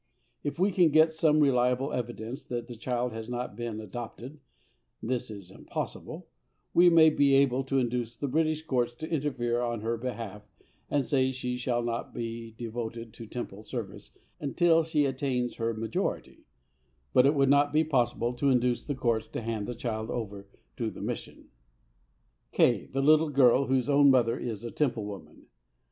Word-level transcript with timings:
If 0.43 0.57
we 0.57 0.71
can 0.71 0.89
get 0.89 1.11
some 1.11 1.39
reliable 1.41 1.93
evidence 1.93 2.43
that 2.45 2.67
the 2.67 2.75
child 2.75 3.13
has 3.13 3.29
not 3.29 3.55
been 3.55 3.79
adopted" 3.79 4.39
(this 4.99 5.29
is 5.29 5.51
impossible) 5.51 6.27
"we 6.73 6.89
may 6.89 7.11
be 7.11 7.35
able 7.35 7.63
to 7.65 7.77
induce 7.77 8.17
the 8.17 8.27
British 8.27 8.65
Courts 8.65 8.95
to 8.95 9.07
interfere 9.11 9.61
on 9.61 9.81
her 9.81 9.97
behalf 9.97 10.41
and 10.89 11.05
say 11.05 11.31
she 11.31 11.55
shall 11.55 11.83
not 11.83 12.15
be 12.15 12.49
devoted 12.57 13.13
to 13.13 13.27
Temple 13.27 13.63
service 13.63 14.17
until 14.39 14.83
she 14.83 15.05
attains 15.05 15.57
her 15.57 15.71
majority; 15.71 16.45
but 17.13 17.27
it 17.27 17.35
would 17.35 17.49
not 17.49 17.71
be 17.71 17.83
possible 17.83 18.33
to 18.33 18.49
induce 18.49 18.83
the 18.83 18.95
Courts 18.95 19.27
to 19.27 19.41
hand 19.41 19.67
the 19.67 19.75
child 19.75 20.09
over 20.09 20.47
to 20.77 20.89
the 20.89 20.99
Mission." 21.03 21.49
K., 22.51 22.87
the 22.87 23.03
little 23.03 23.29
girl 23.29 23.67
whose 23.67 23.87
own 23.87 24.09
mother 24.09 24.35
is 24.39 24.63
a 24.63 24.71
Temple 24.71 25.05
woman. 25.05 25.45